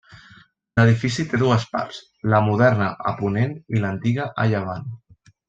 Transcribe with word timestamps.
L'edifici 0.79 1.25
té 1.33 1.39
dues 1.41 1.65
parts: 1.73 1.99
la 2.35 2.39
moderna 2.47 2.89
a 3.11 3.13
ponent 3.21 3.55
i 3.77 3.83
l'antiga 3.85 4.27
a 4.45 4.49
llevant. 4.55 4.91